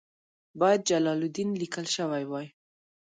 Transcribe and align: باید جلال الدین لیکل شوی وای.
باید 0.59 0.81
جلال 0.89 1.19
الدین 1.25 1.49
لیکل 1.61 1.85
شوی 1.95 2.23
وای. 2.27 2.47